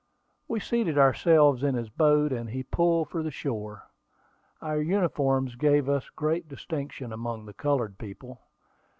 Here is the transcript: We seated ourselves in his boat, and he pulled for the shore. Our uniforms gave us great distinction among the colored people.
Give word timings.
We 0.47 0.59
seated 0.59 0.97
ourselves 0.97 1.61
in 1.63 1.75
his 1.75 1.91
boat, 1.91 2.31
and 2.33 2.49
he 2.49 2.63
pulled 2.63 3.09
for 3.09 3.21
the 3.21 3.29
shore. 3.29 3.83
Our 4.59 4.81
uniforms 4.81 5.53
gave 5.53 5.87
us 5.87 6.09
great 6.09 6.49
distinction 6.49 7.13
among 7.13 7.45
the 7.45 7.53
colored 7.53 7.99
people. 7.99 8.41